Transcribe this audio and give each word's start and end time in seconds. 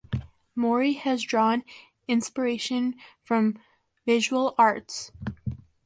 Mori 0.55 0.93
has 0.93 1.21
drawn 1.21 1.63
inspiration 2.07 2.95
from 3.21 3.59
visual 4.07 4.55
arts. 4.57 5.11